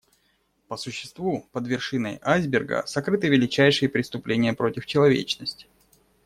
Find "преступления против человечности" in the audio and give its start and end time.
3.87-5.67